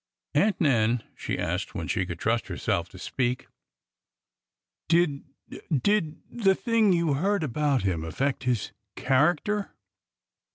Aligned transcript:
''Aunt 0.33 0.59
Nan," 0.59 1.03
she 1.15 1.37
asked 1.37 1.75
when 1.75 1.87
she 1.87 2.07
could 2.07 2.17
trust 2.17 2.47
herself 2.47 2.89
to 2.89 2.97
speak," 2.97 3.45
did— 4.89 5.25
did 5.71 6.19
the 6.27 6.55
thing 6.55 6.91
you 6.91 7.13
heard 7.13 7.43
about 7.43 7.83
him 7.83 8.03
affect 8.03 8.45
his 8.45 8.71
—character? 8.95 9.75